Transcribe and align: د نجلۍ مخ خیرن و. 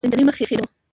د 0.03 0.03
نجلۍ 0.11 0.23
مخ 0.27 0.35
خیرن 0.49 0.65
و. 0.67 0.67